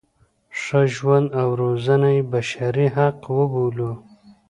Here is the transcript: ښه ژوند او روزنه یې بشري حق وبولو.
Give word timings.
ښه 0.61 0.81
ژوند 0.95 1.27
او 1.41 1.47
روزنه 1.61 2.09
یې 2.15 2.21
بشري 2.33 2.87
حق 2.95 3.19
وبولو. 3.37 3.91